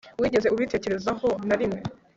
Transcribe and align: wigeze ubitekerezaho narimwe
wigeze 0.21 0.47
ubitekerezaho 0.53 1.27
narimwe 1.47 1.79